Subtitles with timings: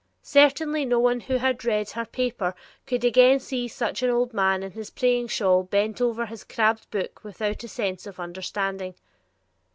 [0.23, 2.55] Certainly no one who had read her paper
[2.87, 6.89] could again see such an old man in his praying shawl bent over his crabbed
[6.89, 8.95] book, without a sense of understanding.